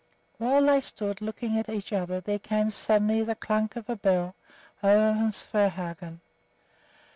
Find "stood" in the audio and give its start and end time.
0.81-1.21